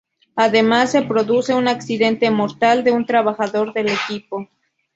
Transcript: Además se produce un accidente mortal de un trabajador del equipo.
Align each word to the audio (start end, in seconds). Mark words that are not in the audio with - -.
Además 0.35 0.89
se 0.89 1.03
produce 1.03 1.53
un 1.53 1.67
accidente 1.67 2.31
mortal 2.31 2.83
de 2.83 2.91
un 2.91 3.05
trabajador 3.05 3.71
del 3.71 3.89
equipo. 3.89 4.49